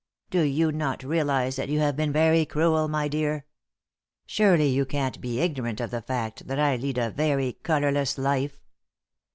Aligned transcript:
Do 0.31 0.41
you 0.41 0.71
not 0.71 1.03
realize 1.03 1.57
that 1.57 1.69
you 1.69 1.77
have 1.77 1.95
been 1.95 2.11
very 2.11 2.43
cruel, 2.43 2.87
my 2.87 3.07
dear? 3.07 3.45
Surely 4.25 4.65
you 4.67 4.83
can't 4.83 5.21
be 5.21 5.39
ignorant 5.39 5.79
of 5.79 5.91
the 5.91 6.01
fact 6.01 6.47
that 6.47 6.57
I 6.57 6.75
lead 6.75 6.97
a 6.97 7.11
very 7.11 7.53
colorless 7.61 8.17
life. 8.17 8.59